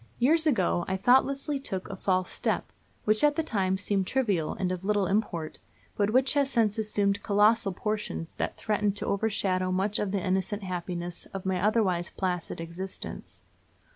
Years 0.17 0.47
ago 0.47 0.83
I 0.87 0.97
thoughtlessly 0.97 1.59
took 1.59 1.87
a 1.87 1.95
false 1.95 2.31
step, 2.31 2.71
which 3.05 3.23
at 3.23 3.35
the 3.35 3.43
time 3.43 3.77
seemed 3.77 4.07
trivial 4.07 4.55
and 4.55 4.71
of 4.71 4.83
little 4.83 5.05
import, 5.05 5.59
but 5.95 6.09
which 6.09 6.33
has 6.33 6.49
since 6.49 6.79
assumed 6.79 7.21
colossal 7.21 7.71
proportions 7.71 8.33
that 8.39 8.57
threaten 8.57 8.93
to 8.93 9.05
overshadow 9.05 9.71
much 9.71 9.99
of 9.99 10.09
the 10.09 10.25
innocent 10.25 10.63
happiness 10.63 11.27
of 11.35 11.45
my 11.45 11.63
otherwise 11.63 12.09
placid 12.09 12.59
existence. 12.59 13.43